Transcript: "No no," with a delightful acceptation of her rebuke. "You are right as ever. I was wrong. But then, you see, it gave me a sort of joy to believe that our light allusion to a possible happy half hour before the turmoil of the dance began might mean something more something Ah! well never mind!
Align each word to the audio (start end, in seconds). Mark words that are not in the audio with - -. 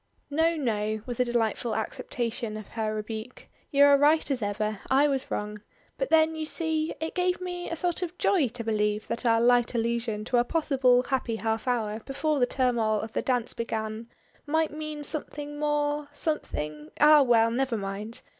"No 0.31 0.55
no," 0.55 1.03
with 1.05 1.19
a 1.19 1.25
delightful 1.25 1.75
acceptation 1.75 2.57
of 2.57 2.69
her 2.69 2.95
rebuke. 2.95 3.45
"You 3.69 3.83
are 3.85 3.99
right 3.99 4.31
as 4.31 4.41
ever. 4.41 4.79
I 4.89 5.07
was 5.07 5.29
wrong. 5.29 5.61
But 5.99 6.09
then, 6.09 6.33
you 6.33 6.47
see, 6.47 6.95
it 6.99 7.13
gave 7.13 7.39
me 7.39 7.69
a 7.69 7.75
sort 7.75 8.01
of 8.01 8.17
joy 8.17 8.47
to 8.47 8.63
believe 8.63 9.07
that 9.09 9.27
our 9.27 9.39
light 9.39 9.75
allusion 9.75 10.25
to 10.25 10.37
a 10.37 10.43
possible 10.43 11.03
happy 11.03 11.35
half 11.35 11.67
hour 11.67 11.99
before 11.99 12.39
the 12.39 12.47
turmoil 12.47 12.99
of 12.99 13.13
the 13.13 13.21
dance 13.21 13.53
began 13.53 14.09
might 14.47 14.71
mean 14.71 15.03
something 15.03 15.59
more 15.59 16.07
something 16.13 16.89
Ah! 16.99 17.21
well 17.21 17.51
never 17.51 17.77
mind! 17.77 18.23